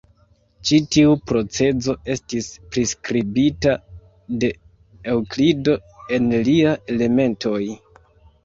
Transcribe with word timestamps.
Ĉi 0.67 0.77
tiu 0.95 1.11
procezo 1.31 1.93
estis 2.13 2.47
priskribita 2.71 3.75
de 4.45 4.51
Eŭklido 5.15 5.77
en 6.19 6.35
lia 6.49 6.73
"Elementoj". 6.97 7.63